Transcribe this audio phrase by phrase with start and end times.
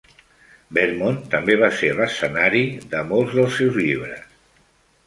[0.77, 2.65] Vermont també va ser l'escenari
[2.95, 4.27] de molts dels seus llibres.